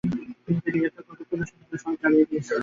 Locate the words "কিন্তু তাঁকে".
0.43-0.79